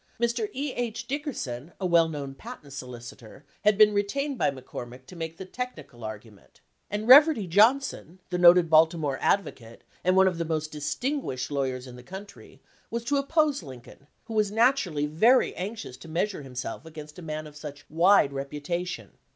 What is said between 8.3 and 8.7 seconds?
the noted